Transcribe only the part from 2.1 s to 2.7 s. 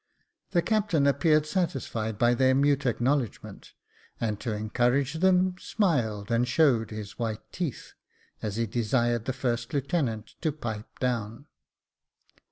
by their